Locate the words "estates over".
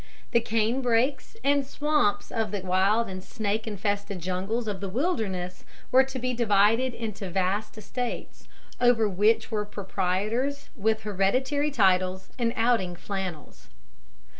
7.77-9.07